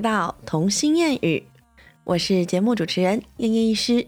[0.00, 1.44] 到童心谚语，
[2.04, 4.06] 我是节目主持人燕燕医师。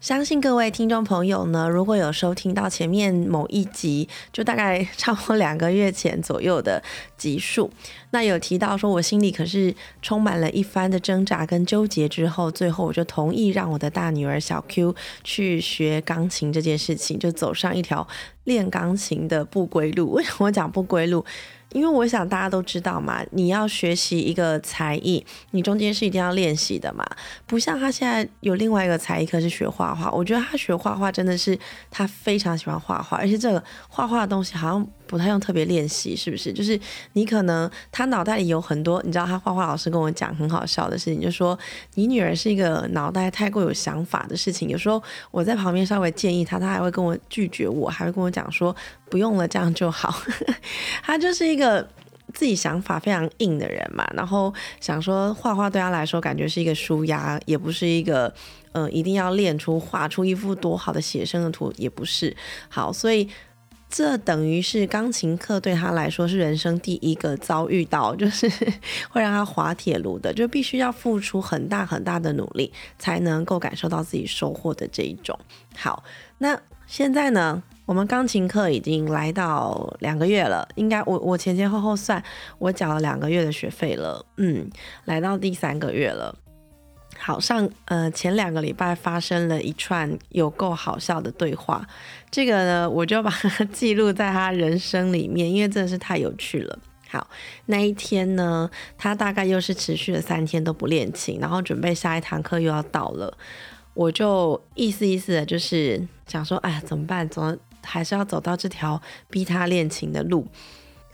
[0.00, 6.82] 相信各位听众朋友呢，如果有收听到前面某一集，就大概差不多两个月前左右的
[7.18, 7.70] 集数，
[8.10, 18.08] 那有提到说我心里可是充满了一番的挣扎跟纠结之后，最后我就同意让我的大女儿小 Q 去学钢琴这件事情，就走上一条
[18.44, 20.12] 练钢琴的不归路。
[20.12, 21.24] 为什么讲不归路？
[21.72, 27.04] 因为我想大家都知道嘛，你要学习一个才艺，你中间是一定要练习的嘛。
[27.46, 30.10] 不像他现在有另外一个才艺，课是学画画。
[30.10, 31.58] 我觉得他学画画真的是
[31.90, 34.86] 他非常喜欢画画，而且这个画画的东西好像。
[35.10, 36.52] 不太用特别练习，是不是？
[36.52, 36.78] 就是
[37.14, 41.58] 你可能他脑袋里有很多，你知道他画画老师跟我讲很好笑的事情，就说
[41.94, 44.68] 你女儿是一个脑袋太过有想法的事情。
[44.68, 48.74] 有时候我在旁边稍微建议他，他还会跟我拒绝我，还会跟我讲说
[49.10, 50.14] 不用了，这样就好。
[51.02, 51.82] 他就是一个
[52.32, 58.32] 自己想法非常硬的人嘛，然后想说画画对他来说感觉是一个舒压，也不是一个
[58.70, 62.36] 嗯一定要练出画出一幅多好的写生的图，也不是
[62.68, 63.28] 好，所以。
[63.90, 68.48] 这等于是钢琴课对他来说是人生第一个遭遇到，就是
[69.10, 75.36] 会让他滑铁卢的，就必须要付出很大很大的努力才能够感受到自己收获的这一种。
[75.76, 76.04] 好，
[76.38, 82.22] 那现在呢，我们钢琴课已经来到两个月了，应该我我前前后后算，
[82.58, 84.70] 我缴了两个月的学费了，嗯，
[85.04, 86.36] 来到第三个月了。
[87.22, 91.86] 好上呃前两个礼拜发生了一串有够好笑的对话，
[92.30, 96.78] 这个呢我就把它记录在他人生里面，因为真的是太有趣了。
[97.10, 97.28] 好，
[97.66, 103.36] 那一天呢，他大概又是持续了三天都不练琴，然后准备下一堂课又要到了，
[103.94, 107.28] 我就意思意思的就是想说，哎呀怎么办？
[107.28, 110.46] 总还是要走到这条逼他练琴的路。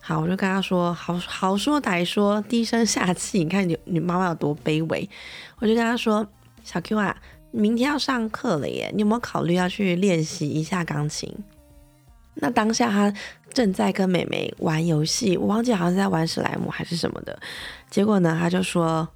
[0.09, 5.11] 好，我就跟他说，好好说歹说，低声下气，你看你你妈妈有多卑微。
[5.59, 6.25] 我就跟他说，
[6.62, 7.17] 小 Q 啊，
[7.50, 11.28] 明天要上课了耶，你有没有考虑要去练习一下钢琴？
[12.34, 13.12] 那当下他
[13.53, 17.37] 正在跟妹妹玩游戏，我忘记好像是在玩史莱姆还是什么的。
[17.91, 19.09] 结果呢，他就说，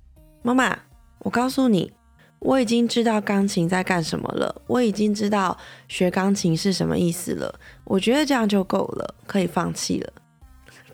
[0.42, 0.76] 妈妈，
[1.20, 1.92] 我告诉你，
[2.40, 10.12] 我已经知道钢琴在干什么了，我已经知道学钢琴是什么意思了，我觉得这样就够了，可以放弃了。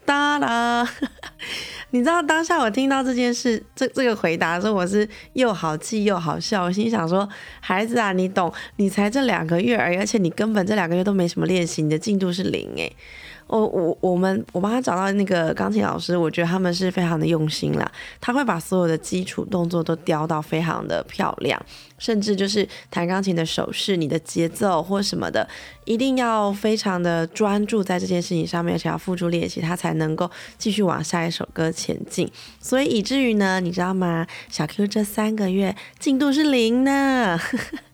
[0.06, 0.88] 哒啦，
[1.90, 6.62] 你知道当下我听到这件事，这这个回答说，我是又好气又好笑。
[6.64, 7.28] 我心想说，
[7.60, 12.94] 孩子啊，你懂，你才这两个月而已，而且你根本这两个月都没什么练习，你的进度是零诶。
[13.46, 17.90] 我我我们我帮他找到那个钢琴老师，我觉得他们是非常的用心啦。
[18.20, 21.60] 他会把所有的基础动作都雕到非常的漂亮，
[21.98, 25.48] 甚至就是弹钢琴的手势、你的节奏或什么的，
[25.84, 30.28] 一定要非常的专注在这件事情上面，而且要付出练习，他才能够
[30.58, 32.28] 继续往下一首歌前进。
[32.60, 34.26] 所以以至于呢，你知道吗？
[34.50, 37.38] 小 Q 这三个月进度是零呢。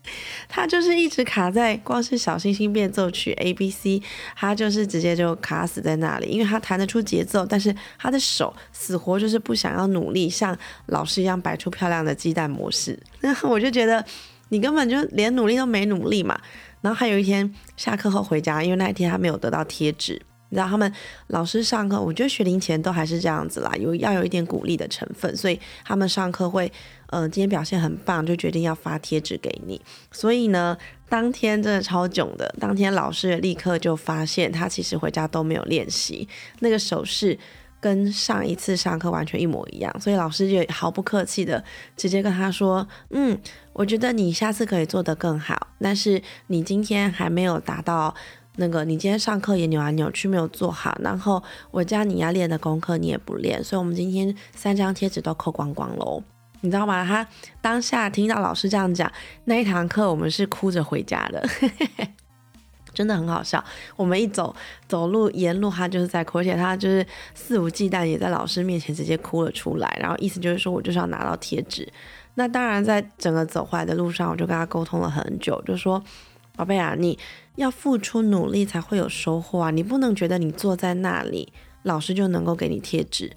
[0.49, 4.01] 他就是一直卡在光是小星星变奏曲 A B C，
[4.35, 12.99] 他就是直接就卡死在那里，因为他弹得出节奏，但是他的手死活就是不想要努力，像老师一样摆出漂亮的鸡蛋模式。
[13.21, 14.05] 那 我就觉得
[14.49, 16.39] 你根本就连努力都没努力嘛。
[16.81, 20.21] 然后还有一天下课后回家，因为那一天他没有得到贴纸。
[20.53, 20.93] 你知道他们
[21.29, 26.71] 老师上课，我觉得学龄前都还是这样子啦，有要有一点鼓励的成分，所以他们上课会，
[27.07, 29.81] 嗯，今天表现很棒，就决定要发贴纸给你。
[30.11, 30.77] 所以呢，
[31.09, 37.35] 当天真的超囧的，当天老师立刻就发现他其实回家都没有练习那个手势，
[37.81, 41.63] 跟上一次上课完全一模一样，所以老师就毫不客气的
[41.97, 43.35] 直接跟他说，嗯，
[43.73, 48.13] 我觉得你下次可以做得更好，但是你今天还没有达到。
[48.55, 51.41] 那个，你今天上课也扭来扭去没有做好，然后
[51.71, 56.21] 我教你要练的功课你也不练，所以我们今天三张贴纸都扣光光喽，
[56.61, 57.03] 你知道吗？
[57.03, 57.27] 他
[57.61, 59.11] 当下听到老师这样讲，
[59.45, 61.43] 那一堂课我们是哭着回家的，
[62.93, 63.63] 真的很好笑。
[63.95, 64.55] 我们一走
[64.87, 67.03] 走路沿路，他就是在哭，而且他就是
[67.33, 71.91] 肆无忌惮，也在老师面前直接哭了出来，然后意思就是说我就是要拿到贴纸。
[72.35, 76.03] 那当然，在整个走回来的路上，我就跟他沟通了很久，就说。
[76.55, 77.17] 宝贝啊，你
[77.55, 79.71] 要付出努力才会有收获啊！
[79.71, 81.51] 你不能觉得你坐在那里，
[81.81, 83.31] 老师就能够给你贴纸。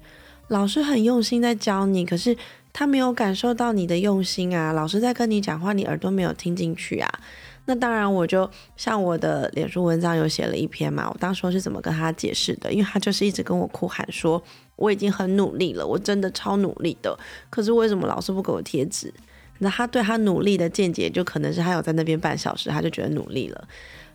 [0.47, 2.37] 老师很用心在教你，可是
[2.71, 4.71] 他没有感受到你的用心啊！
[4.71, 7.19] 老师在跟你讲话，你耳朵没有听进去啊！
[7.65, 12.71] 那当然，我就像我的脸书文章有写了一篇嘛，我当时是怎么跟他解释的？
[12.71, 14.41] 因为他就是一直跟我哭喊说，
[14.77, 17.17] 我已经很努力了，我真的超努力的，
[17.49, 19.13] 可是为什么老师不给我贴纸？
[19.59, 23.67] 那他对他努力的见解，就可能是他有在那边半小时，他就觉得努力了。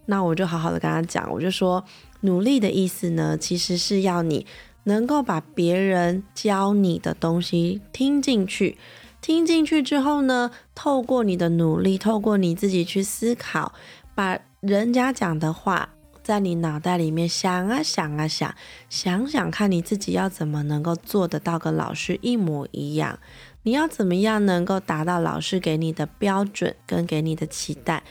[0.07, 1.85] 那我就好好的跟他讲，我就说，
[2.23, 4.47] 努力的意思呢，其实是要你
[4.85, 8.77] 能够把别人教你的东西听进去，
[9.21, 13.73] 听进去之后呢，透过你的努力，透过你自己去思考，
[14.15, 15.91] 把人家讲的话
[16.23, 18.53] 在你脑袋里面想啊想啊想，
[18.89, 23.21] 想想看你自己要怎么能够做得到跟老师一模一样，
[23.65, 28.03] 你要怎么样能够达到老师给你的标准跟给你的期待，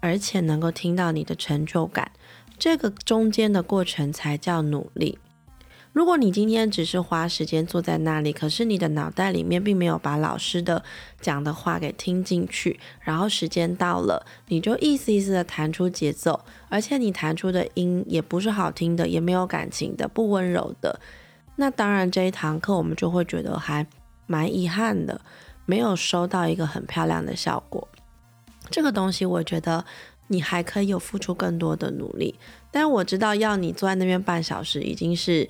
[0.00, 2.10] 而且能够听到你的成就感，
[2.58, 5.18] 这个中间的过程才叫努力。
[5.92, 10.84] 如果你今天只是花时间坐在那里，可是你的脑袋里面并没有把老师的
[11.22, 21.00] 讲的话给听进去，然后时间到了，你就意思意思的弹出节奏，而且你弹出的音也不是好听的，也没有感情的，不温柔的，
[21.54, 23.86] 那当然这一堂课我们就会觉得还
[24.26, 25.20] 蛮遗憾的，
[25.64, 27.88] 没有收到一个很漂亮的效果。
[28.70, 29.84] 这个东西我觉得
[30.28, 32.38] 你还可以有付出更多的努力，
[32.70, 35.48] 但我知道要你坐在那边半小时已经是。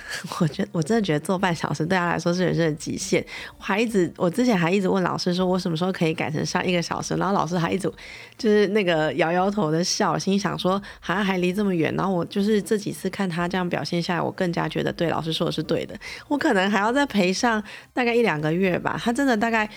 [0.40, 3.24] 我觉我真的觉得做半小时对他来说是人生的极限。
[3.58, 7.14] 我还一直，我之前还一直问老师说，我什么时候可以改成上一个小时？
[7.16, 7.92] 然后老师还一直
[8.36, 11.94] 就是那个摇摇头的笑，心想说好像还离这么远。
[11.94, 15.94] 然后我就是这几次看他这样表现下来，我更加觉得对老师说的是对的。
[16.28, 17.62] 我可能还要再陪上
[17.92, 18.98] 大概一两个月吧。
[19.02, 19.68] 他真的大概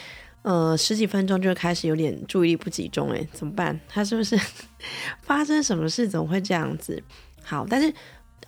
[0.44, 3.78] 呃十几分钟就开始有点注意力不集中，诶，怎么办？
[3.90, 4.40] 他是不是
[5.24, 6.08] 发生什么事？
[6.08, 7.04] 怎么会这样子？
[7.44, 7.94] 好，但是。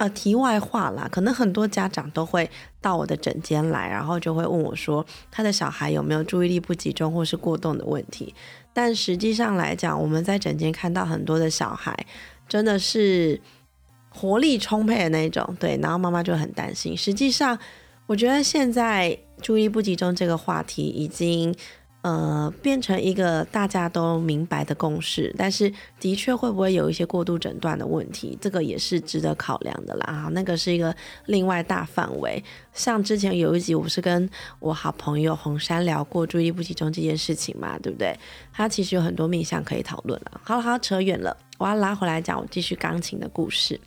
[0.03, 2.49] 呃，题外话啦，可能很多家长都会
[2.81, 8.35] 到我的诊间来，然后就会问我说，他的小孩有没有注意力不集中或是过动的问题。
[8.73, 11.95] 但实际上来讲，我们在诊间看到很多的小孩，
[12.49, 13.39] 真的是
[14.09, 15.79] 活力充沛的那种，对。
[15.81, 16.97] 然后妈妈就很担心。
[16.97, 17.57] 实际上，
[18.05, 21.55] 我觉得现在注意力不集中这个话题已经。
[22.03, 25.71] 呃，变成一个大家都明白的共识，但是
[26.01, 30.27] 的确会不会有一些过度诊断的问题，这个也是值得考量的啦。
[30.33, 30.93] 那个是一个
[31.27, 32.43] 另外大范围。
[32.73, 34.29] 像之前有一集，我不是跟
[34.59, 38.13] 我好朋友红山聊过注意力不集中这件事情嘛，对不对？
[38.51, 40.41] 他其实有很多面向可以讨论了。
[40.43, 43.79] 好了，好，扯远了，我要拉回来讲我继续钢琴的故事。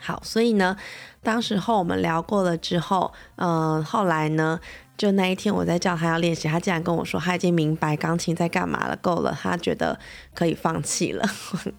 [0.00, 0.76] 好，所以呢，
[1.22, 4.58] 当时候我们聊过了之后，嗯，后来呢？
[4.96, 9.98] 就那一天，我在叫他要练习，他竟然跟我说他已经明白钢琴在干嘛了，够了，他觉得
[10.34, 11.28] 可以放弃了。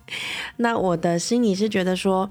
[0.57, 2.29] 那我的心里是觉得说，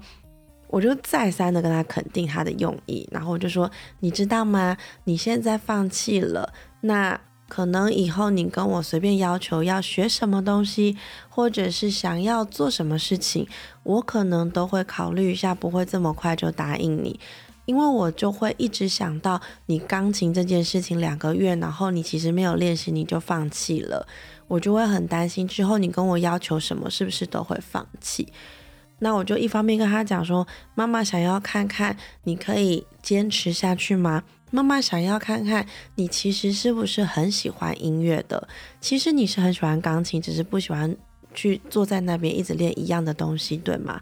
[0.67, 3.69] 我就再三的跟他肯定他的用意，然后我就说，
[3.99, 4.77] 你知道吗？
[5.03, 7.19] 你现在放弃了，那
[7.49, 10.97] 可能以后你跟我随便要求要学什么东西，
[11.29, 13.47] 或者是想要做什么事情，
[13.83, 17.19] 我可能都会考虑一下，不会这么快就答应你。
[17.67, 24.07] 因为我就会一直想到你钢琴这件事情两个月，然后你其实没有练习你就放弃了，
[24.47, 28.31] 我就会很担心之后你跟我要求什么是不是都会放弃。
[28.99, 34.23] 那我就一方面跟他讲说，妈妈想要看看你可以坚持下去吗？
[34.49, 38.47] 妈妈想要看看你其实是不是很喜欢音乐的？
[38.79, 40.95] 其实你是很喜欢钢琴，只是不喜欢
[41.33, 44.01] 去坐在那边一直练一样的东西，对吗？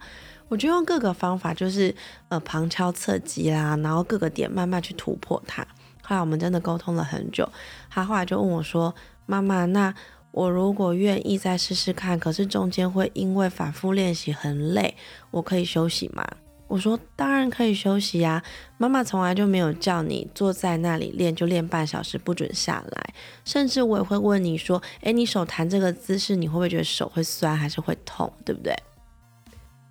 [0.56, 1.94] 我就用各个方法，就是
[2.30, 5.62] 呃旁敲侧击啦，然后各个点慢慢去突破它。
[6.02, 7.46] 后来我们真的沟通了很久，
[7.90, 8.96] 他后来就问我说
[9.28, 9.94] ：“妈妈，那
[10.32, 14.96] 我如果愿意再试试看，可是中间会因为反复练习很累，
[15.32, 16.26] 我可以休息吗？”
[16.70, 18.42] 我说：“当然可以休息呀，
[18.78, 28.74] 妈妈从来就没有叫你坐在那里练就练半小时不准下来，甚至我也会问你说：‘诶，你手弹这个姿势，你会不会觉得手会酸还是会痛，对不对？’”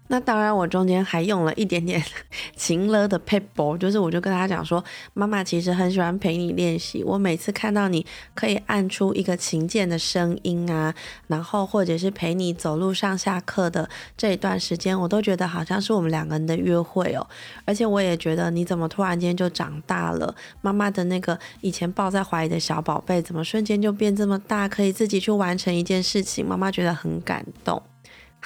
[0.08, 2.02] 那当然，我中间还用了一点点
[2.54, 4.84] 情了的 paper，就是我就跟他讲说，
[5.14, 7.02] 妈妈其实很喜欢陪你练习。
[7.02, 10.94] 我每次看到你可以按出一个琴键的声音啊，
[11.26, 17.26] 然后或者是陪你走路上下课的这一段时间，我都觉得好像是我们两个人的约会哦。
[17.64, 20.34] 而且我也觉得，你怎么突然间就长大了？
[20.60, 26.46] 妈妈的那个以前抱在怀里的小宝贝，怎么瞬间就变这么大，可以自己去完成一件事情？
[26.46, 27.82] 妈妈觉得很感动。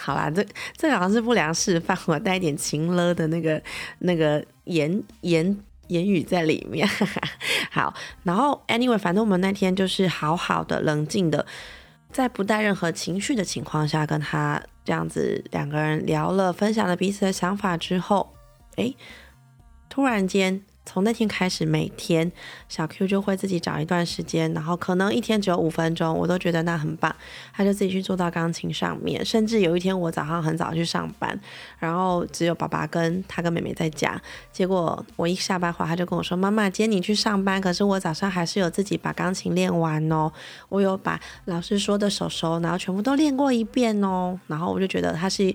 [0.00, 3.61] 好啦，这这好像是不良示范，我带一点情勒的那个
[3.99, 6.88] 那个言言言语在里面。
[7.71, 11.45] 好，然后 anyway，反正我们那天就是好好的、冷静的，
[12.12, 18.35] 在不带任何情绪的情况下，跟他这样子两个人聊了，分享了彼此的想法之后，
[18.76, 18.95] 哎，
[19.88, 20.62] 突然间。
[20.88, 22.33] 从那天开始，每天
[22.66, 27.14] 小 Q 就会自己找一段时间，然后可能一天只有五分钟，我都觉得那很棒。
[27.52, 31.38] 他就自己去坐到钢琴上面，甚至有一天我早上很早去上班，
[31.78, 34.18] 然后只有爸爸跟他跟妹妹在家。
[34.50, 40.33] 结果我一下班后，他就跟我说：“妈妈，今天你去上班，可是我早上还是有自己把钢琴练完哦，
[40.71, 45.54] 我有把老师说的手手，然后全部都练过一遍哦。”然后我就觉得他是。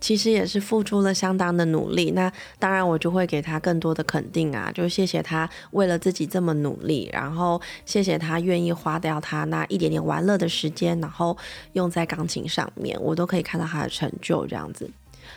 [0.00, 2.12] 其实也是付出了相当的努力。
[2.12, 11.36] 那当然，我就会给他更多的肯定啊，就谢谢他为了自己这么努力，然后谢谢他愿意花掉他那一点点玩乐的时间，然后
[11.74, 14.90] 用在钢琴上面，我都可以看到他的成就这样子。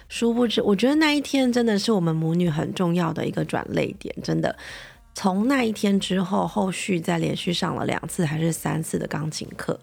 [0.10, 4.56] 殊不知，我觉得那一天真的是我们母女很重要的一个转泪点，真的。
[5.14, 9.80] 从那一天之后，后续再连续上了两次还是三次的钢琴课，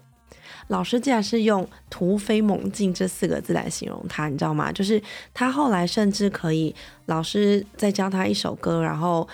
[0.71, 4.71] 老师竟然是用“突飞猛进”这四个字来形容他，你知道吗？
[4.71, 5.01] 就是
[5.33, 6.73] 他后来甚至可以，
[7.07, 9.27] 老师再教他一首歌，然后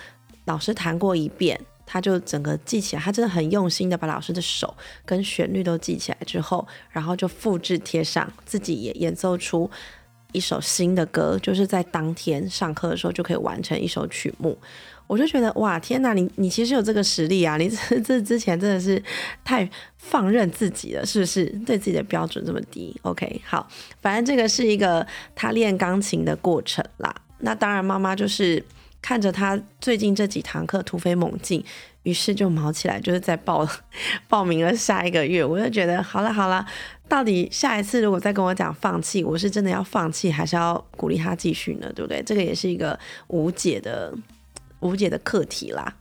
[0.46, 3.00] 老师弹过一遍，他就整个记起来。
[3.00, 4.76] 他真的很用心的把老师的手
[5.06, 9.70] 跟旋律都记起来之后，然后就复制贴上，自己也演奏出。
[10.32, 14.58] 一首新的歌，就是在当天上课的时候就可以完成一首曲目，
[15.08, 17.56] 我就觉得哇，天哪，你你其实有这个实力啊！
[17.56, 19.02] 你 这这之前真的是
[19.42, 21.46] 太放任自己了，是不是？
[21.66, 23.66] 对自己的标准这么低？OK，好，
[24.00, 27.12] 反正这个是一个他练钢琴的过程啦。
[27.38, 28.62] 那当然，妈妈就是
[29.00, 31.64] 看着他最近这几堂课突飞猛进，
[32.02, 33.66] 于是就毛起来，就是在报
[34.28, 35.42] 报名了下一个月。
[35.44, 36.66] 我就觉得好了好了。
[37.08, 41.90] 到底下一次如果再跟我讲放弃，我是真的要放弃，还是要鼓励他继续呢？
[41.94, 42.22] 对不对？
[42.22, 42.98] 这个也是一个
[43.28, 44.12] 无解的
[44.80, 45.96] 无解的课题啦。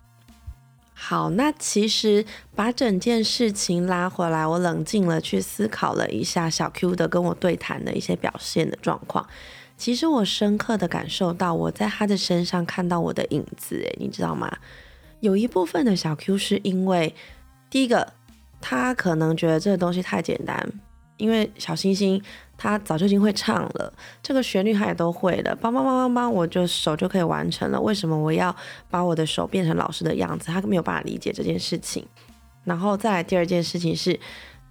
[0.94, 9.28] 好，那其实把整件事情拉回来，我冷静了去思考了一下小 Q 的跟我对谈的一些表现的状况。
[9.78, 14.52] 其实我深刻的感受到我在他的身上看到我的影子，诶，你知道吗？
[15.20, 17.14] 有一部分的小 Q 是因为
[17.70, 18.14] 第一个，
[18.60, 20.68] 他可能觉得这个东西太简单。
[21.18, 22.22] 因为小星星
[22.58, 27.80] 他早就已经会唱了，这个旋律他也都会了，帮帮帮帮帮，我就手就可以完成了。
[27.80, 28.54] 为什么我要
[28.90, 30.48] 把我的手变成老师的样子？
[30.48, 32.04] 他没有办法理解这件事情。
[32.64, 34.20] 然后再来第二件事情是，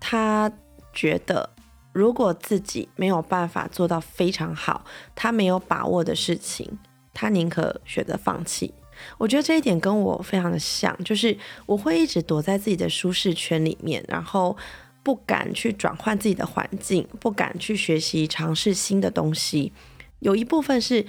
[0.00, 0.50] 他
[0.92, 1.48] 觉得
[1.92, 6.78] 如果自己没有办法做到非常好，他没有把握的事情，
[7.14, 8.74] 他宁可选择放弃。
[9.16, 14.56] 我觉得这一点跟我非常的像，就是我会一直躲在自己的舒适圈里面，然后。
[15.06, 19.72] 不敢去转换自己的环境，不敢去学习尝试新的东西。
[20.18, 21.06] 有一部分是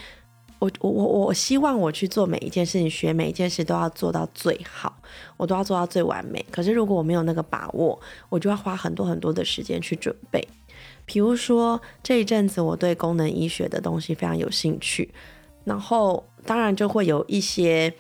[0.60, 5.02] 我我我我希望我去做每一件事情，学每一件事都要做到最好，
[5.36, 6.46] 我都要做到最完美。
[6.52, 8.00] 可是如果我没有那个把握，
[8.30, 10.48] 我就要花很多很多的时间去准备。
[11.08, 15.12] 比如说这一阵子我对功能医学的东西非常有兴趣，
[15.64, 17.92] 然后当然就会有一些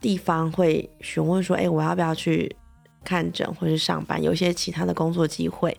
[0.00, 2.54] 地方会询问说：“哎，我要不要去？”
[3.04, 5.76] 看诊或是上班，有一些其他的工作机会，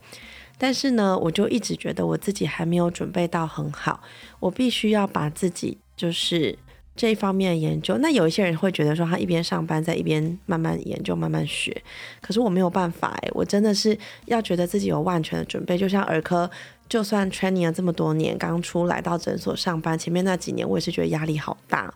[0.57, 4.01] 但是呢，我就一直觉得我自己还没有准备到很好，
[4.39, 6.57] 我必须要把自己就是
[6.95, 7.97] 这一方面研究。
[7.99, 11.75] 那有一些人会觉得说，他一边上班在一边慢慢研究、慢慢学，
[12.21, 15.77] 可是我没有办法诶，我真的是要觉得自己有万全的准备。
[15.77, 16.49] 就像儿科，
[16.89, 21.93] 就算 training 了这么多年，刚出来到诊所上班，前面那几年我也是觉得压力好大。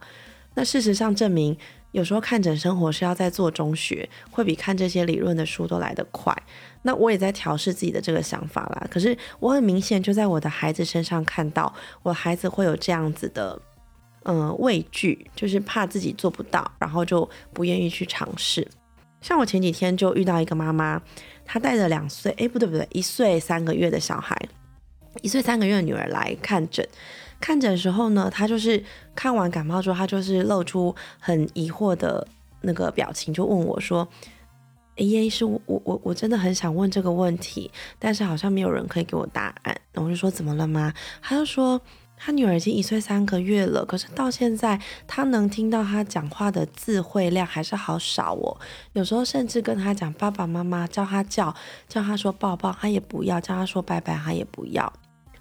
[0.54, 1.58] 那事实上证明。
[1.96, 6.36] 有时候看诊生活是要在做中学，会比看这些理论的书都来得快。
[6.82, 8.86] 那我也在调试自己的这个想法啦。
[8.92, 11.74] 可是我很明显就在我的孩子身上看到，
[12.04, 13.58] 我孩子会有这样子的，
[14.24, 18.68] 嗯，畏惧，就是怕自己做不到，然后就不愿意去尝试。
[19.22, 21.02] 像我前几天就遇到一个妈妈，
[21.46, 24.38] 她带着两岁，哎，不对不对，一岁三个月的小孩，
[25.22, 26.86] 一岁三个月的女儿来看诊。
[27.46, 28.84] 看诊的时候呢，他就是
[29.14, 32.28] 看完感冒之后，他就是露出很疑惑的
[32.62, 34.08] 那个表情，就问我说
[34.98, 41.80] ：“哎，叶医师，我我我真的很想问这个问题，但是好像没有人可以给我答案。”然后我就说：“怎么了吗？”他就说
[42.18, 48.58] ：“他女儿已经一岁三个月了，可是到现在他能听到他讲话的字汇量还是好少哦。
[48.94, 51.56] 有时候甚至跟他讲爸爸妈妈，叫他叫
[51.88, 54.92] 叫他说抱抱，他也不要；叫他说拜拜，他也不要。”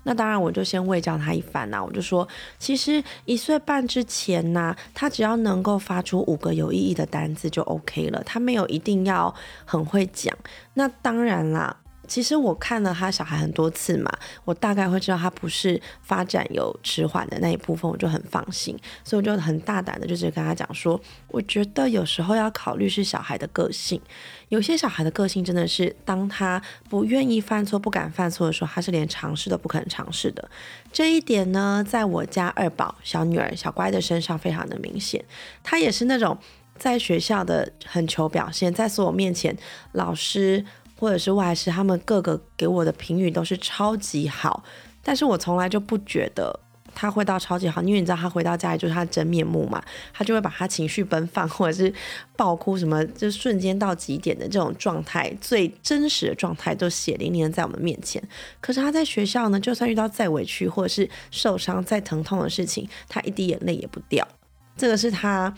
[0.04, 1.82] 那当然，我就先喂教他一番呐。
[1.84, 2.26] 我就说，
[2.58, 9.34] 其实一岁半之前呢，他只要能够发出五个有意义的单字就 OK 了，他没有一定要
[9.64, 10.32] 很会讲。
[10.74, 11.76] 那当然啦。
[12.06, 14.10] 其实我看了他小孩很多次嘛，
[14.44, 24.00] 我大概会知道他不是发展有迟缓的那一部分，我就很放心，所以我就很大胆的就直接跟他讲说，我觉得有时候要考虑是小孩的个性，
[24.48, 30.48] 有些小孩的个性真的是，当他不愿意犯错、不敢犯错的时候，他是连尝试都不肯尝试的。
[30.92, 35.24] 这一点呢，在我家二宝小女儿小乖的身上非常的明显，
[35.62, 36.38] 她也是那种
[36.76, 39.56] 在学校的很求表现，在所有面前
[39.92, 40.64] 老师。
[41.04, 44.64] 或者是外师，他们各个给我的评语都是超级好，
[45.02, 46.58] 但是我从来就不觉得
[46.94, 49.84] 他会到超级好，因为你知道他回到家里就是他真面目嘛，
[50.14, 51.92] 他就会把他情绪奔放或者是
[52.36, 58.22] 爆哭什么，就瞬间到极点的这种状态，最真实的状态都血淋淋的在我们面前。
[58.62, 64.26] 可是他在学校呢，就算遇到再委屈或者是受伤、再疼痛的事情，他一滴眼泪也不掉。
[64.74, 65.54] 这个是他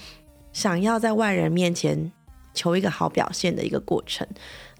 [0.52, 2.10] 想要在外人面前
[2.52, 4.26] 求一个好表现的一个过程。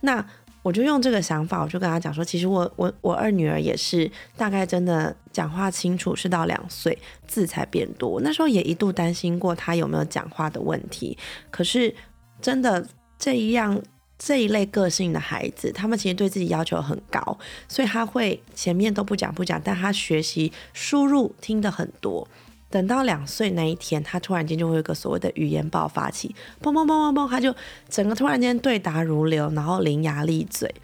[0.01, 0.27] 那
[0.67, 11.17] 我就用这个想法，我就跟他讲说，其实我我我二女儿也是大概真的讲话清楚是到两岁字才变多，那时候也一度担心过她有没有讲话的问题。
[11.53, 11.95] 可是
[12.43, 12.85] 真的
[13.17, 13.81] 这一样
[14.19, 22.27] 这一类个性的孩子，他们其实对自己要求很高，所以他会前面都不讲不讲，但他学习输入听得很多。
[22.69, 27.55] 等到两岁那一天，他突然间就会有个所谓的语言爆发期，嘣嘣嘣嘣嘣，他就
[27.89, 30.75] 整个突然间对答如流，然后伶牙俐嘴。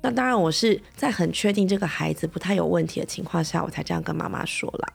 [0.00, 4.92] 那当然，我是在很确定这个孩子不太有问题的情况下，我才这样跟妈妈说了。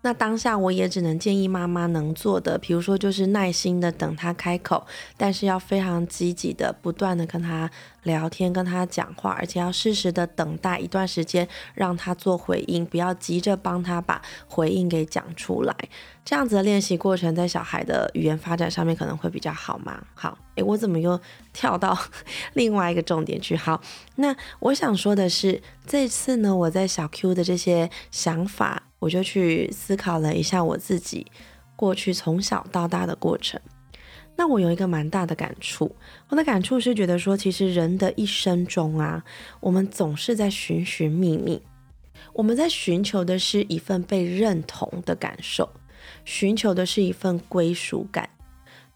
[0.00, 4.86] 那当下我也只能建议妈妈能做的，比如说就是耐心的等他开口，
[5.16, 7.68] 但是要非常积极的不断的跟他
[8.02, 15.74] 聊天，跟他讲话，而且要适时的等待一段时间，让他做回应，不要急着帮他把回应给讲出来。
[16.24, 20.02] 这样子的练习过程，在小孩的语言发展上面可能会比较好嘛？
[20.14, 21.20] 好，诶，我怎么又
[21.52, 21.98] 跳到
[22.54, 23.56] 另外一个重点去？
[23.56, 23.80] 好，
[24.16, 28.82] 那我想说的是，这次呢，我在小 Q 的这些想法。
[29.00, 31.24] 我就去思考了一下我自己
[31.76, 33.60] 过去从小到大的过程，
[34.38, 35.96] 那我有一个蛮大的感触。
[36.28, 39.24] 我的感触是觉得说，其实人的一生中啊，
[39.58, 41.60] 我们总是在寻寻觅觅，
[42.34, 45.68] 我们在寻求的是一份被认同的感受，
[46.24, 48.30] 寻求的是一份归属感。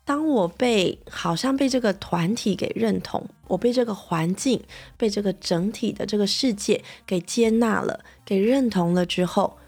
[0.05, 4.63] 当我被好像被这个团体给认同，我被这个环境、
[4.97, 9.59] 被这个整体的这个世界给接纳了、给认同了之后。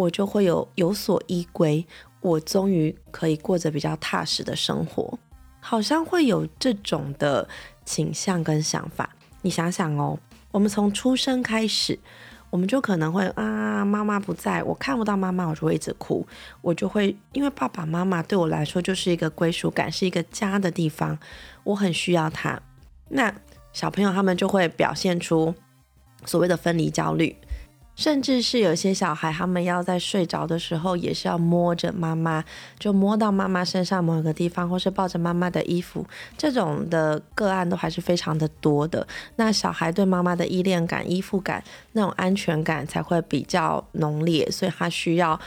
[0.00, 1.86] 我就会有有所依归，
[2.22, 5.18] 我终于可以过着比较踏实的生活，
[5.60, 7.46] 好像会有这种的
[7.84, 9.10] 倾向跟想法。
[9.42, 10.18] 你想想哦，
[10.52, 11.98] 我们从出生开始，
[12.48, 16.26] 我们就可能会啊，妈妈不在，我看不到妈妈，我就会一直哭，
[16.62, 21.18] 我就会因为爸爸妈妈对我来说就是一个归属感，是一个家的地方，
[21.64, 22.58] 我很需要他。
[23.10, 23.34] 那
[23.74, 25.54] 小朋友他们就会表现出
[26.24, 27.36] 所谓的分离焦虑。
[28.00, 32.42] 甚至是有些小孩，他们要在睡着的时候，也是要摸着妈妈，
[32.78, 36.06] 就摸到妈妈身上某个地方，或是抱着妈妈的衣服，
[36.38, 39.06] 这种的个案都还是非常的多的。
[39.36, 45.38] 那小孩对妈妈的依恋感、依附感，那种安全感才会比较浓烈，所以他需要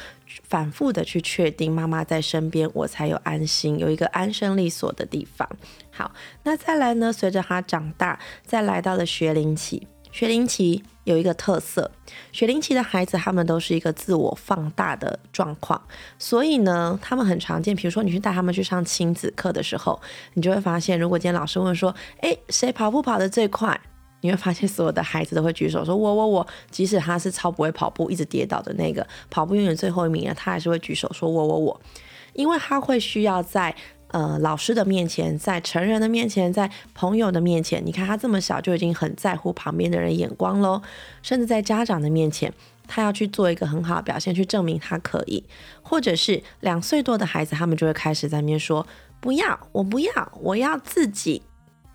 [0.43, 5.49] 反复的去确定妈妈在身边，我才有安心，有一个安身立所的地方。
[5.89, 6.11] 好，
[6.43, 7.11] 那再来呢？
[7.11, 9.87] 随着他长大，再来到了学龄期。
[10.13, 11.89] 学龄期有一个特色，
[12.31, 15.81] 学龄期的孩子他们都是一个自我放大的状况，
[16.19, 17.75] 所以呢，他们很常见。
[17.75, 19.99] 比如说，你去带他们去上亲子课的时候，
[20.35, 23.77] 你就会发现，如果今天老师问说：“诶，谁跑步跑得最快？”
[24.21, 31.81] 你会发现所有的孩子都会举手说：“我我我。”即使他是超不会跑步、一直跌倒的那个，跑步永远最后一名的，他还是会举手说：“我我我。”
[32.33, 33.75] 因为他会需要在。
[34.13, 40.79] 呃，老师的面前，在成人的面前，在朋友的面前，你看他这么小就已经很在乎旁边的人眼光喽。
[41.23, 42.53] 甚至在家长的面前，
[42.87, 45.43] 他要去做一个很好的表现，去证明他可以。
[45.81, 48.85] 或者是两岁多的孩子，他们就会开始在面说
[49.19, 51.41] ：“不要，我不要，我要自己。”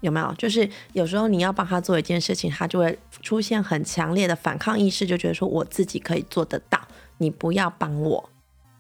[0.03, 0.35] 有没有？
[0.37, 6.81] 就是有时候你要帮他做一件事情，他就会出现很强烈的反抗意识，就觉得说我自己可以做得到，
[7.19, 8.29] 你不要帮我。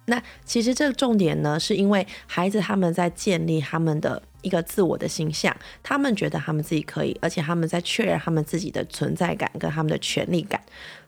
[0.08, 10.58] 那其实这个重点呢，是因为孩子他们在建立他们的一个自我的形象，他们觉得他们自己可以，而且他们在确认他们自己的存在感跟他们的权利感。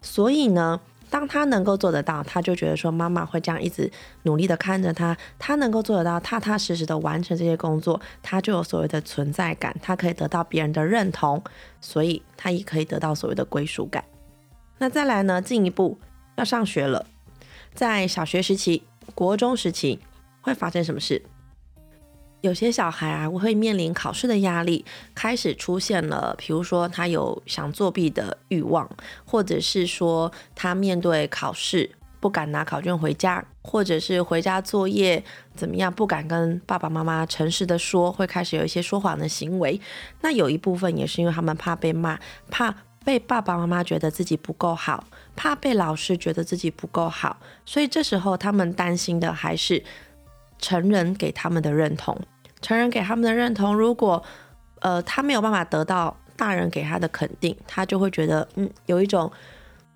[0.02, 3.90] 所以呢，当他能够做得到，他就觉得说妈妈会这样一直
[4.24, 11.42] 努力的看着他，他能够做得到，踏踏实实的完成这些工作，他就有所谓的存在感，他可以得到别人的认同，
[11.80, 14.04] 所以他也可以得到所谓的归属感。
[14.76, 15.98] 那再来呢，进一步
[16.36, 17.06] 要上学了，
[17.72, 18.82] 在小学时期。
[19.14, 19.98] 国中时期
[20.40, 21.22] 会发生什么事？
[22.42, 24.82] 有些小孩啊，会面临考试的压力，
[25.14, 28.88] 开始出现了，比如说他有想作弊的欲望，
[29.26, 35.22] 或者是说他面对考试不敢拿考卷回家，或者是回家作业
[35.54, 39.78] 怎么样不敢跟爸爸妈妈诚实的说，会开始有一些说谎的行为。
[40.22, 42.18] 那有一部分也是因为他们怕被骂，
[42.50, 42.74] 怕。
[43.04, 49.82] 被爸爸妈妈觉得自己不够好，怕被老师觉得自己不够好，所以这时候他们担心的还是
[50.58, 52.18] 成人给他们的认同。
[52.60, 54.22] 成人给他们的认同，如果
[54.80, 59.32] 呃他没有办法得到大人给他的肯定，他就会觉得嗯有一种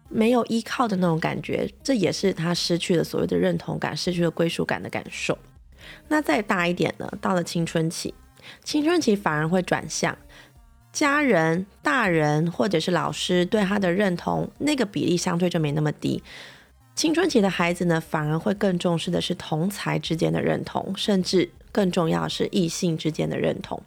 [0.08, 5.36] 没有依靠的那种感觉，这也是他失去了所谓的认同感、失去了归属感的感受。
[6.08, 7.06] 那再大一点呢？
[7.20, 8.14] 到了青春期，
[8.62, 10.16] 青春期反而会转向
[10.94, 16.22] 家人、大人或者是老师对他的认同，那个比例相对就没那么低。
[16.94, 23.82] 青春期的孩子呢，反而会更重视的是同才之间的认同，甚至更重要是异性之间的认同。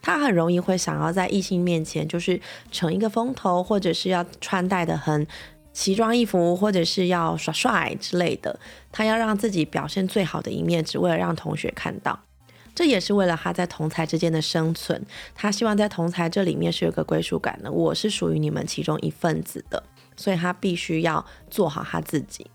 [0.00, 2.40] 他很容易会想要在异性面前就是
[2.70, 5.26] 逞一个风头，或者是要穿戴的很
[5.72, 8.56] 奇装异服，或者是要耍帅之类的。
[8.92, 12.20] 他要让自己表现最好的一面，只为了让同学看到。
[12.74, 15.00] 这也是为了他在同才之间的生存。
[15.34, 19.82] 他希望在同才这里面是有个归属感的，我是属于你们其中一份子的。
[20.16, 22.46] 所以他必须要做好他自己。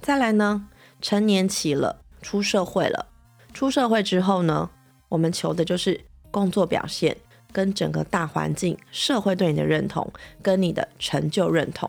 [0.00, 0.66] 再来呢，
[1.00, 3.06] 成年期了，出社会了。
[3.52, 4.70] 出社会之后呢，
[5.08, 7.16] 我们求的就是工作表现
[7.52, 11.88] 跟整个大环境、社会对你的认同跟你的成就认同。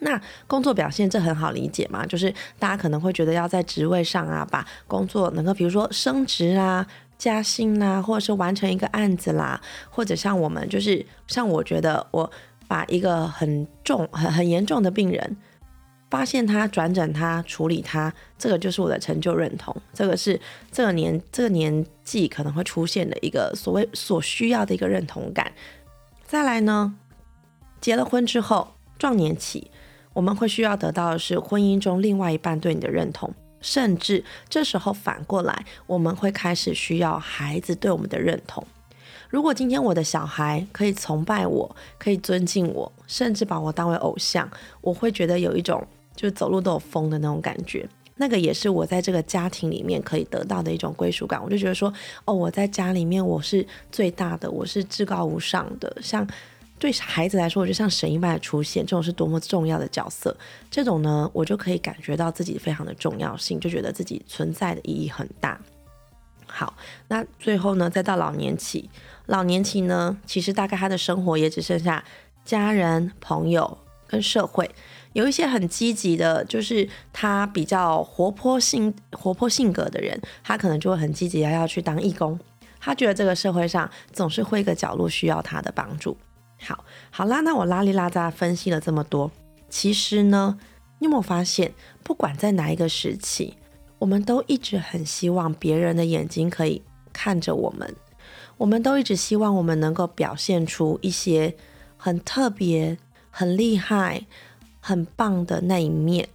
[0.00, 6.86] 那工作表现这很好理解嘛，就是大家可能会觉得要在职位上啊，把工作能够比如说升职啊、
[7.16, 12.30] 加薪啦，或者是完成一个案子啦，或者像我们就是像我觉得我。
[12.70, 15.36] 把一个很重、很很严重的病人
[16.08, 19.76] 发现他、转诊他、处理他，这个就是我的成就认同。
[19.92, 25.50] 这个是这个年这个年纪可能会出现的一个所谓所需要的一个认同感。
[26.24, 26.94] 再来呢，
[27.80, 29.68] 结了婚之后，壮年期，
[30.12, 38.66] 我们会需要得到的是婚姻中另外一半对你的认同，甚至这时候反过来，我们会开始需要孩子对我们的认同。
[39.28, 47.88] 如果今天我的小孩可以崇拜我，可以尊敬我，甚至把我当为偶像，我会觉得有一种就是走路都有风的那种感觉。
[48.16, 51.42] 那个也是我在这个家庭里面可以得到的一种归属感。
[51.42, 51.90] 我就觉得说，
[52.24, 55.96] 哦，我在家里面我是最大的，我是至高无上的。
[56.02, 56.26] 像
[56.80, 60.34] 对孩子来说，我就像神一般的出现，这种是多么重要的角色。
[60.70, 65.60] 这种呢，我就可以感觉到自己非常的重要性，就觉得自己存在的意义很大。
[66.46, 66.74] 好，
[67.08, 68.88] 那最后呢，再到老年期。
[69.26, 72.02] 老年期呢，其实大概他的生活也只剩下
[72.44, 73.76] 家人、朋友
[74.08, 74.68] 跟社会。
[75.12, 82.40] 有一些很积极的，就是他比较活泼性、活泼性格的人，他可能就会很积极的要去当义工。
[82.80, 86.16] 他觉得这个社会上总是会一个角落需要他的帮助。
[86.62, 89.30] 好，好啦，那我拉里拉扎分析了这么多，
[89.68, 90.58] 其实呢，
[90.98, 93.54] 你有没有发现，不管在哪一个时期，
[93.98, 97.94] 我们都一直很希望别人的眼睛可以看着我们。
[98.58, 101.56] 我们都一直希望我们能够表现出一些
[101.96, 102.98] 很特别、
[103.30, 104.26] 很厉害、
[104.80, 106.28] 很棒的那一面，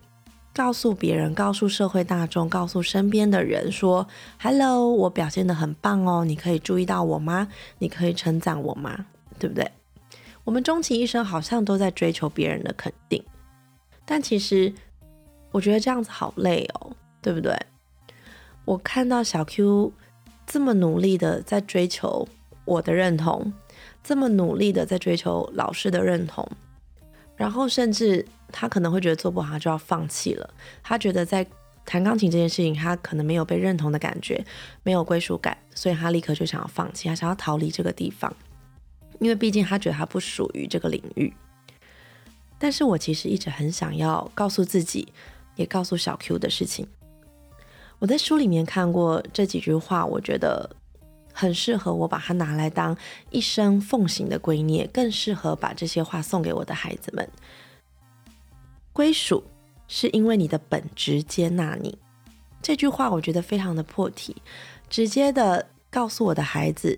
[0.51, 4.07] 告诉别人、告诉社会大众、告诉身边的人说
[4.41, 7.47] ：“Hello，我表现的很棒哦，你可以注意到我吗？
[7.77, 9.05] 你可以称赞我吗？
[9.37, 9.69] 对不对？”
[10.45, 13.21] 我们终其一生好像都在追求别人的肯定，
[14.05, 14.73] 但其实
[15.51, 17.53] 我觉得这样子好累哦，对不对？
[18.63, 19.91] 我看到小 Q。
[20.47, 22.27] 这么努力的在追求
[22.65, 23.51] 我的认同，
[24.03, 26.47] 这么努力的在追求老师的认同，
[27.35, 30.47] 然后甚至他可能会觉得做不好他就要放弃了。
[30.83, 31.43] 他觉得在
[31.83, 34.45] 弹钢琴这件事情，他可能没有被认同的感觉，
[34.83, 38.31] 没有归属感，所以他立刻就想要放弃，他想要逃离这个地方，
[39.19, 41.33] 因为毕竟他觉得他不属于这个领域。
[42.57, 45.07] 但是我其实一直很想要告诉自己，
[45.55, 46.87] 也告诉小 Q 的事情。
[47.99, 50.69] 我在书里面看过这几句话，我觉得
[51.33, 52.97] 很适合我把它拿来当
[53.29, 57.29] 一生奉行的圭臬，更适合把这些话送给我的孩子们。
[58.93, 59.43] 归属
[59.87, 61.97] 是因为你的本质接纳你，
[62.61, 64.35] 这句话我觉得非常的破题，
[64.89, 66.97] 直接的告诉我的孩子，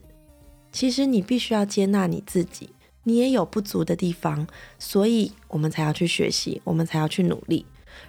[0.78, 2.70] 其实你必须要接纳你自己，
[3.02, 4.46] 你也有不足的地方，
[4.78, 7.66] 所以我们才要去学习，我们才要去努力。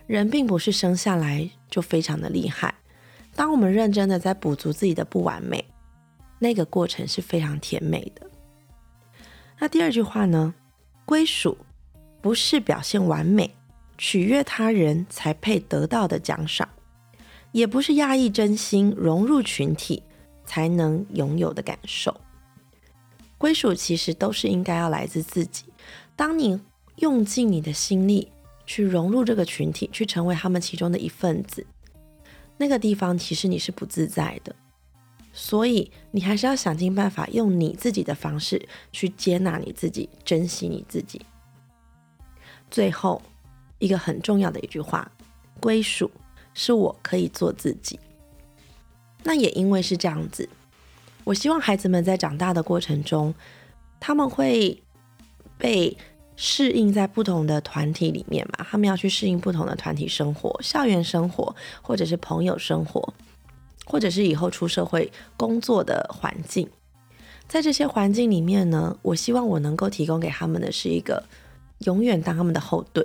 [0.07, 2.74] 人并不是生下来就非常的厉害。
[3.35, 5.64] 当我们认真的在补足自己的不完美，
[6.38, 8.31] 那个过程是非常甜美的。
[9.59, 10.54] 那第二句话呢？
[11.07, 11.57] 归属
[12.20, 13.54] 不是表现完美、
[13.96, 16.68] 取悦他人才配得到的奖赏，
[17.52, 20.02] 也不是压抑真心、融入群体
[20.44, 22.14] 才能拥有的感受。
[23.38, 25.64] 归属其实都是应该要来自自己。
[26.14, 26.61] 当你
[26.96, 28.29] 用尽你的心力。
[28.70, 31.66] 去融入这个群体，去成为他们其中的一份子，
[32.59, 34.55] 那个地方其实你是不自在的，
[35.33, 41.22] 所以你还是要想尽办法，用你自己的方式去接纳你自己，珍惜你自己。
[42.70, 43.22] 最后
[43.79, 45.11] 一个很重要的一句话：
[45.59, 46.11] 归属
[46.53, 47.98] 是我可以做自己。
[49.24, 50.46] 那也因为是这样子，
[51.28, 53.34] 我希望孩子们在长大的过程中，
[54.00, 54.82] 他们会
[55.58, 55.96] 被。
[56.40, 63.12] 适应在不同的团体里面嘛，他们要去适应不同的团体生活、校园生活，或者是朋友生活，
[63.84, 66.70] 或者是以后出社会工作的环境。
[67.48, 71.20] 在这些环境里面呢，我希望我能够提供给他们的是一个
[71.78, 73.04] 永远当他们的后盾，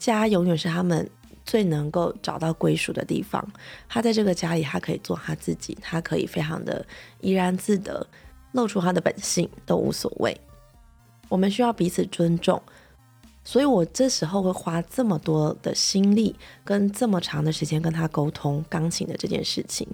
[0.00, 1.08] 家永远是他们
[1.44, 3.46] 最能够找到归属的地方。
[3.88, 6.84] 他在这个家里，他可以做他自己，他可以非常的
[7.20, 8.06] 怡然自得，
[8.52, 10.40] 露出他的本性都无所谓。
[11.28, 12.62] 我们需要彼此尊重，
[13.44, 19.86] 所以我这时候会花这么多的心力跟这么长的时间跟他沟通钢琴的这件事情。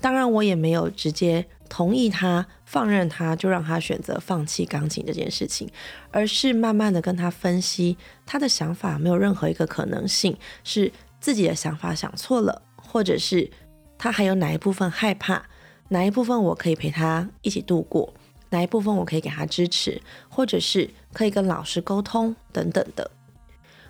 [0.00, 5.68] 当然，我也没有直接同意他放任他，就让他选择放弃钢琴这件事情，
[6.10, 10.90] 而是慢慢的跟他分析他的想法，没有任何一个可能性是
[11.20, 13.50] 自己的想法想错了，或者是
[13.98, 15.44] 他还有哪一部分害怕，
[15.88, 18.14] 哪一部分我可以陪他一起度过。
[18.54, 23.10] 哪一部分我可以给他支持，或者是可以跟老师沟通等等的。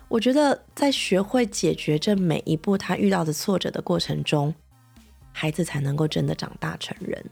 [0.07, 4.55] 我觉得在学会解决这每一步他遇到的挫折的过程中，
[5.31, 7.23] 孩子才能够真的长大成人。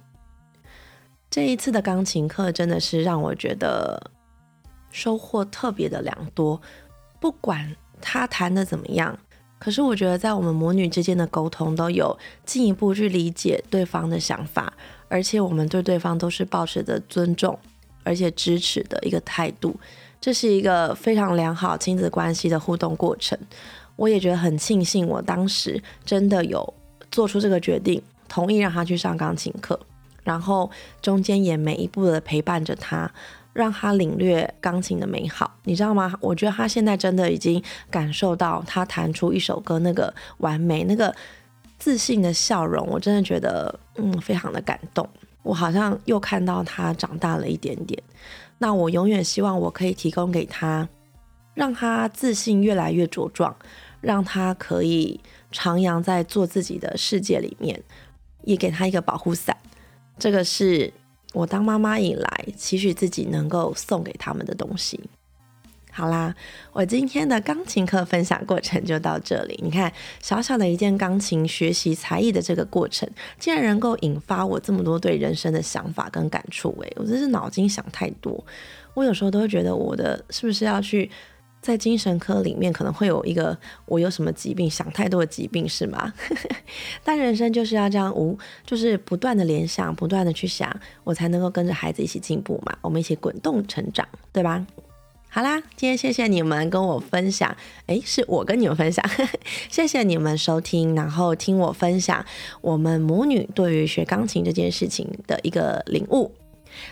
[1.32, 4.12] 这一次的钢琴课真的是让我觉得
[4.92, 6.62] 收获特别的良多。
[7.20, 9.18] 不管他弹的怎么样，
[9.58, 12.16] 可是我觉得在我们母女之间的沟通都有
[12.46, 14.74] 进一步去理解对方的想法。
[15.14, 17.56] 而且我们对对方都是保持着尊重，
[18.04, 19.80] 而且支持的一个态度，
[20.20, 23.38] 这是一个非常良好亲子关系的互动过程。
[23.96, 26.74] 我也觉得很庆幸，我当时真的有
[27.12, 29.80] 做出这个决定，同意让他去上钢琴课，
[30.24, 33.12] 然后中间也每一步的陪伴着他，
[33.54, 35.54] 让他领略钢琴的美好。
[35.66, 36.12] 你知道吗？
[36.22, 41.16] 我觉得他现在真的已经感受到他弹出一首歌那个完美那个。
[41.80, 45.08] 自信的笑容，我真的觉得，嗯，非常的感动。
[45.44, 48.02] 我好像又看到他长大了一点点。
[48.58, 50.88] 那我永远希望我可以提供给他，
[51.54, 53.54] 让他自信越来越茁壮，
[54.00, 55.20] 让他可以
[55.52, 57.84] 徜徉在做自己的世界里面，
[58.44, 59.58] 也给他一个保护伞。
[60.18, 60.94] 这个是
[61.34, 65.00] 我当妈妈以来期许自己能够送给他们的东西。
[65.96, 66.34] 好啦，
[66.72, 69.60] 我今天的钢琴课分享过程就到这里。
[69.62, 76.76] 你看，小小的一件钢琴学习才艺的这个过程，竟然能够引发我这么多对人生的想法跟感触。
[76.82, 78.44] 诶，我真是脑筋想太多。
[78.96, 81.12] 我有时候都会觉得，我的是不是要去
[81.62, 86.12] 在精神科里面可能会有一个我有什么疾病，想太多的疾病是吗？
[87.06, 92.76] 但人生就是要这样无，就是不断的联想，不断的去想，我才能够跟着孩子一起进步嘛。
[92.82, 94.66] 我们一起滚动成长，对吧？
[95.36, 99.04] 好啦，今天谢谢你们跟我分享，诶，是我跟你们分享，
[99.68, 102.24] 谢谢你们收听，然后听我分享
[102.62, 106.32] 我们母女对于学钢琴这件事情的一个领悟。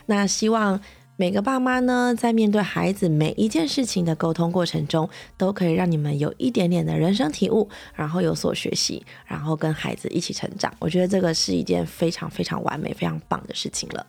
[0.07, 0.81] 那希望
[1.17, 10.73] 每个爸妈呢，在面对孩子每一件事情的沟通过程中，都可以让你们有一点点的人生体悟，然后有所学习，然后跟孩子一起成长。
[10.79, 14.03] 我觉得这个是一件非常非常完美、非常棒的事情了。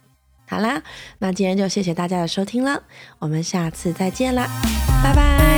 [0.53, 0.83] 好啦，
[1.21, 2.83] 那今天就谢谢大家的收听了，
[3.21, 4.47] 我们下次再见啦，
[5.03, 5.52] 拜拜。